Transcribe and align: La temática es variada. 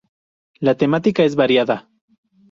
La 0.59 0.73
temática 0.73 1.23
es 1.25 1.35
variada. 1.35 1.87